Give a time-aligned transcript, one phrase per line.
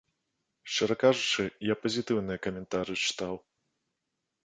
[0.75, 3.43] Шчыра кажучы, я пазітыўныя каментары чытаў.